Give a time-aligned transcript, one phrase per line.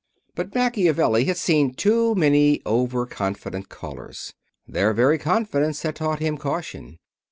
[0.33, 4.33] But Machiavelli had seen too many overconfident callers.
[4.67, 6.97] Their very confidence had taught him caution.